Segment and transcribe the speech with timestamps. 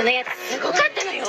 [0.00, 1.26] そのやつすごかったのよ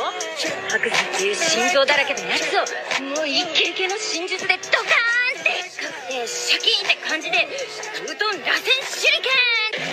[0.69, 2.63] 白山っていう心臓だらけのやつを
[3.03, 7.49] もうイケイケの真術でドカーンってかくてシャキーンって感じで
[8.05, 9.91] うどん螺旋手裏剣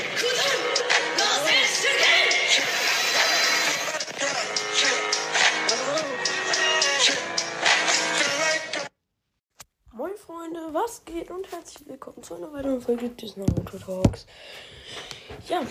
[9.93, 14.27] Moin Freunde, was geht und herzlich willkommen zu einer weiteren Folge des Naruto Talks.
[15.49, 15.63] Ja,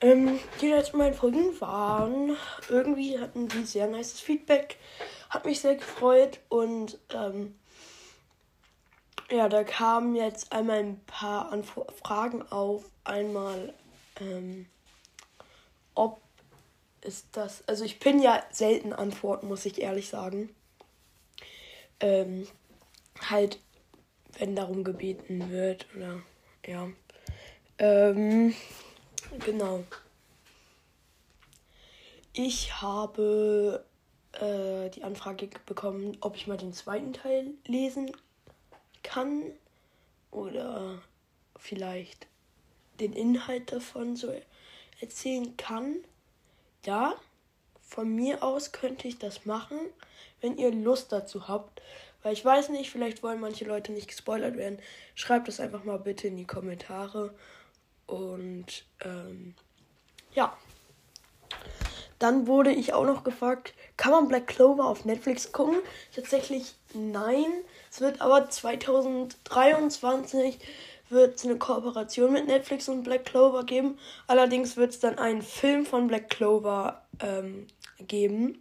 [0.00, 2.36] ähm, die letzten beiden Folgen waren
[2.68, 4.76] irgendwie hatten die sehr nices Feedback,
[5.30, 7.54] hat mich sehr gefreut und ähm,
[9.30, 12.84] ja, da kamen jetzt einmal ein paar Anf Fragen auf.
[13.04, 13.74] Einmal,
[14.20, 14.66] ähm,
[15.94, 16.20] ob
[17.00, 20.54] ist das, also ich bin ja selten antworten, muss ich ehrlich sagen.
[22.00, 22.46] Ähm,
[23.30, 23.60] halt,
[24.38, 26.20] wenn darum gebeten wird oder
[26.66, 26.88] ja.
[27.78, 28.54] Ähm,
[29.44, 29.84] genau.
[32.32, 33.84] Ich habe
[34.32, 38.12] äh, die Anfrage bekommen, ob ich mal den zweiten Teil lesen
[39.02, 39.42] kann
[40.30, 41.00] oder
[41.58, 42.26] vielleicht
[43.00, 44.32] den Inhalt davon so
[45.00, 45.96] erzählen kann.
[46.84, 47.14] Ja,
[47.80, 49.78] von mir aus könnte ich das machen,
[50.40, 51.80] wenn ihr Lust dazu habt.
[52.22, 54.78] Weil ich weiß nicht, vielleicht wollen manche Leute nicht gespoilert werden.
[55.14, 57.32] Schreibt das einfach mal bitte in die Kommentare.
[58.06, 59.54] Und ähm,
[60.32, 60.56] ja.
[62.18, 65.76] Dann wurde ich auch noch gefragt, kann man Black Clover auf Netflix gucken?
[66.14, 67.44] Tatsächlich nein.
[67.90, 70.58] Es wird aber 2023
[71.08, 73.98] wird es eine Kooperation mit Netflix und Black Clover geben.
[74.26, 77.66] Allerdings wird es dann einen Film von Black Clover ähm,
[78.06, 78.60] geben.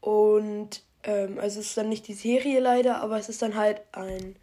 [0.00, 3.80] Und ähm, also es ist dann nicht die Serie leider, aber es ist dann halt
[3.92, 4.36] ein.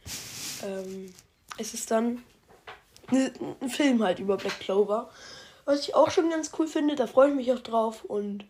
[0.63, 1.13] Ähm,
[1.57, 2.23] es ist dann
[3.11, 5.09] ein Film halt über Black Clover.
[5.65, 8.03] Was ich auch schon ganz cool finde, da freue ich mich auch drauf.
[8.03, 8.45] Und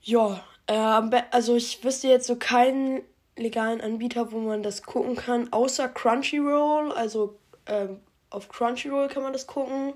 [0.00, 3.02] ja, äh, also ich wüsste jetzt so keinen
[3.36, 6.92] legalen Anbieter, wo man das gucken kann, außer Crunchyroll.
[6.92, 9.94] Also ähm, auf Crunchyroll kann man das gucken.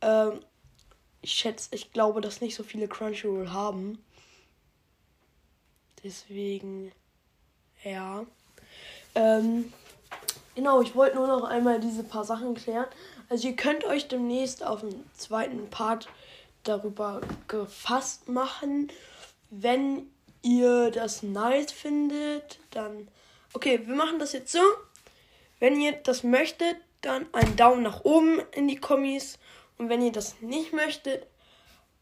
[0.00, 0.40] Ähm,
[1.22, 4.04] ich schätze, ich glaube, dass nicht so viele Crunchyroll haben.
[6.02, 6.92] Deswegen,
[7.82, 8.26] ja.
[9.14, 9.72] Ähm,
[10.54, 12.86] genau, ich wollte nur noch einmal diese paar Sachen klären.
[13.28, 16.08] Also ihr könnt euch demnächst auf den zweiten Part
[16.62, 18.88] darüber gefasst machen.
[19.50, 20.10] Wenn
[20.42, 23.08] ihr das nice findet, dann...
[23.52, 24.60] Okay, wir machen das jetzt so.
[25.60, 29.38] Wenn ihr das möchtet, dann einen Daumen nach oben in die Kommis.
[29.78, 31.26] Und wenn ihr das nicht möchtet,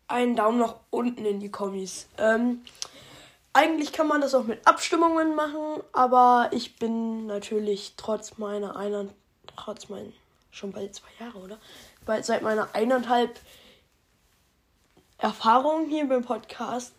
[0.09, 2.09] einen Daumen nach unten in die Kommis.
[2.19, 2.63] Ähm,
[3.53, 9.07] eigentlich kann man das auch mit Abstimmungen machen, aber ich bin natürlich trotz meiner einer,
[9.57, 10.13] trotz meinen,
[10.51, 11.59] schon bald zwei Jahre, oder?
[12.07, 13.39] Bald seit meiner eineinhalb
[15.19, 16.95] Erfahrung hier beim Podcast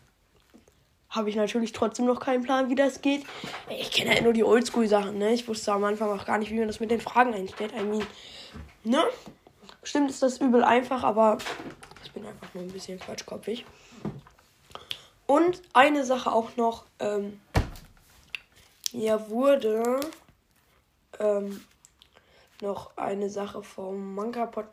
[1.10, 3.24] habe ich natürlich trotzdem noch keinen Plan, wie das geht.
[3.68, 5.32] Ich kenne halt nur die Oldschool-Sachen, ne?
[5.32, 7.72] Ich wusste am Anfang auch gar nicht, wie man das mit den Fragen einstellt.
[7.72, 8.06] I mean,
[8.82, 9.04] ne?
[9.80, 11.38] Bestimmt ist das übel einfach, aber
[12.02, 13.64] ich bin einfach nur ein bisschen quatschkopfig.
[15.26, 17.40] Und eine Sache auch noch, ähm,
[18.92, 20.00] mir wurde
[21.18, 21.64] ähm,
[22.60, 24.66] noch eine Sache vom Manga-Pod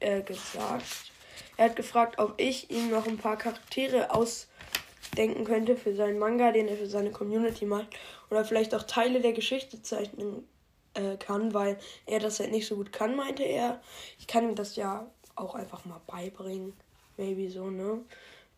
[0.00, 1.12] äh, gesagt.
[1.56, 6.52] Er hat gefragt, ob ich ihm noch ein paar Charaktere ausdenken könnte für seinen Manga,
[6.52, 7.88] den er für seine Community macht.
[8.30, 10.48] Oder vielleicht auch Teile der Geschichte zeichnen
[10.94, 13.80] äh, kann, weil er das halt nicht so gut kann, meinte er.
[14.18, 16.72] Ich kann ihm das ja auch einfach mal beibringen.
[17.16, 18.00] Maybe so, ne?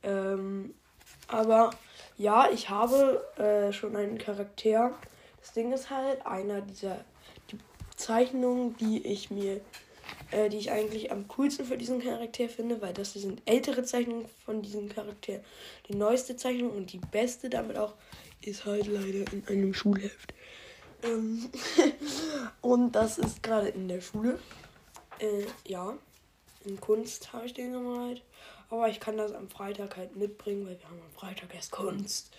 [0.03, 0.75] Ähm,
[1.29, 1.71] aber
[2.17, 4.93] ja, ich habe äh, schon einen Charakter.
[5.41, 7.05] Das Ding ist halt, einer dieser
[7.51, 7.59] die
[7.97, 9.61] Zeichnungen, die ich mir,
[10.31, 14.27] äh, die ich eigentlich am coolsten für diesen Charakter finde, weil das sind ältere Zeichnungen
[14.45, 15.41] von diesem Charakter.
[15.89, 17.95] Die neueste Zeichnung und die beste damit auch
[18.43, 20.35] ist halt leider in einem Schulheft.
[21.03, 21.51] Ähm
[22.61, 24.39] und das ist gerade in der Schule.
[25.19, 25.97] Äh, ja,
[26.65, 28.23] in Kunst habe ich den gemalt.
[28.75, 32.33] Aber ich kann das am Freitag halt mitbringen, weil wir haben am Freitag erst Kunst.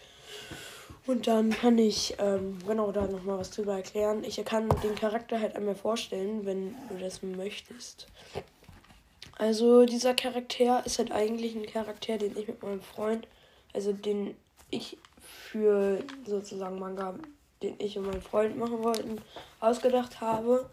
[1.07, 4.25] Und dann kann ich ähm, genau da nochmal was drüber erklären.
[4.25, 8.07] Ich kann den Charakter halt einmal vorstellen, wenn du das möchtest.
[9.37, 13.29] Also dieser Charakter ist halt eigentlich ein Charakter, den ich mit meinem Freund,
[13.73, 14.35] also den
[14.71, 17.15] ich für sozusagen Manga,
[17.63, 19.21] den ich und mein Freund machen wollten,
[19.61, 20.69] ausgedacht habe.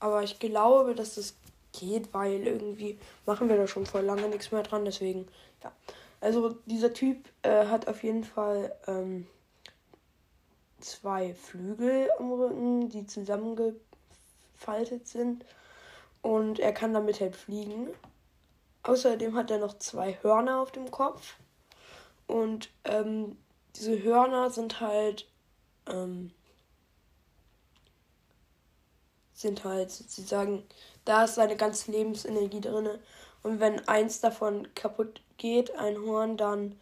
[0.00, 1.34] Aber ich glaube, dass das
[1.78, 4.84] geht, weil irgendwie machen wir da schon voll lange nichts mehr dran.
[4.84, 5.26] Deswegen,
[5.62, 5.72] ja.
[6.20, 9.26] Also dieser Typ äh, hat auf jeden Fall ähm,
[10.80, 15.44] zwei Flügel am Rücken, die zusammengefaltet sind.
[16.22, 17.88] Und er kann damit halt fliegen.
[18.82, 21.36] Außerdem hat er noch zwei Hörner auf dem Kopf.
[22.26, 23.36] Und ähm,
[23.76, 25.28] diese Hörner sind halt,
[25.88, 26.32] ähm,
[29.36, 30.64] sind halt sozusagen,
[31.04, 32.88] da ist seine ganze Lebensenergie drin.
[33.42, 36.76] Und wenn eins davon kaputt geht, ein Horn, dann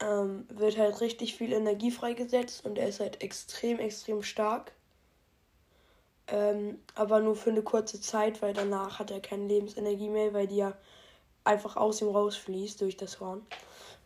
[0.00, 4.72] ähm, wird halt richtig viel Energie freigesetzt und er ist halt extrem, extrem stark.
[6.28, 10.48] Ähm, aber nur für eine kurze Zeit, weil danach hat er keine Lebensenergie mehr, weil
[10.48, 10.76] die ja
[11.44, 13.46] einfach aus ihm rausfließt durch das Horn.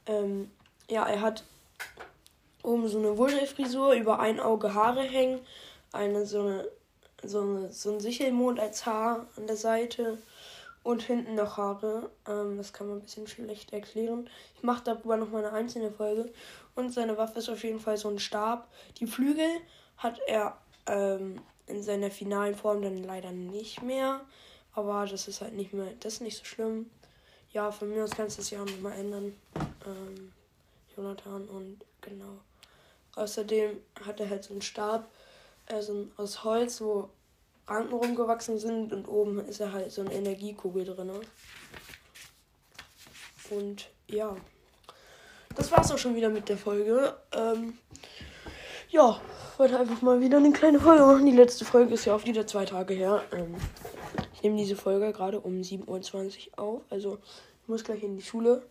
[0.04, 0.50] Ähm,
[0.90, 1.44] ja, er hat
[2.62, 5.40] oben so eine Wuschelfrisur, über ein Auge Haare hängen,
[5.92, 6.68] eine so eine
[7.22, 10.18] so, so ein Sichelmond als Haar an der Seite
[10.82, 12.10] und hinten noch Haare.
[12.26, 14.28] Ähm, das kann man ein bisschen schlecht erklären.
[14.56, 16.32] Ich mache darüber noch mal eine einzelne Folge.
[16.74, 18.68] Und seine Waffe ist auf jeden Fall so ein Stab.
[18.98, 19.48] Die Flügel
[19.96, 20.56] hat er
[20.86, 24.20] ähm, in seiner finalen Form dann leider nicht mehr.
[24.72, 26.90] Aber das ist halt nicht mehr, das ist nicht so schlimm.
[27.52, 29.34] Ja, von mir aus kannst du das ja nochmal ändern.
[29.86, 30.32] Ähm,
[30.96, 32.38] Jonathan und genau.
[33.16, 35.08] Außerdem hat er halt so einen Stab
[35.72, 37.08] also aus Holz, wo
[37.66, 41.10] Ranken rumgewachsen sind und oben ist er halt so eine Energiekugel drin.
[43.50, 44.36] Und ja,
[45.54, 47.16] das war's auch schon wieder mit der Folge.
[47.32, 47.78] Ähm,
[48.88, 49.20] ja,
[49.56, 51.26] wollte einfach mal wieder eine kleine Folge machen.
[51.26, 53.22] Die letzte Folge ist ja auch wieder zwei Tage her.
[53.32, 53.54] Ähm,
[54.34, 56.82] ich nehme diese Folge gerade um 7.20 Uhr auf.
[56.90, 57.18] Also
[57.62, 58.62] ich muss gleich in die Schule.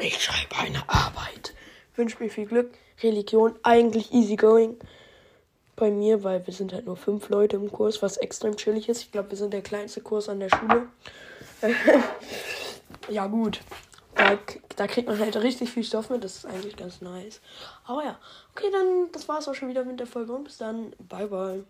[0.00, 1.54] Ich schreibe eine Arbeit.
[1.94, 2.72] Wünsche mir viel Glück.
[3.02, 4.76] Religion, eigentlich easy going
[5.76, 9.02] bei mir, weil wir sind halt nur fünf Leute im Kurs, was extrem chillig ist.
[9.02, 10.88] Ich glaube, wir sind der kleinste Kurs an der Schule.
[13.08, 13.60] ja, gut.
[14.14, 14.38] Da,
[14.76, 16.24] da kriegt man halt richtig viel Stoff mit.
[16.24, 17.40] Das ist eigentlich ganz nice.
[17.84, 18.18] Aber ja,
[18.52, 20.32] okay, dann das war's auch schon wieder mit der Folge.
[20.32, 20.94] Und bis dann.
[20.98, 21.64] Bye, bye.